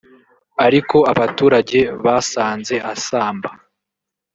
ariko 0.65 0.97
abaturage 1.11 1.79
basanze 2.05 2.75
asamba 2.93 3.49